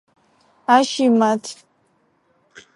[0.75, 1.43] Ащ имат.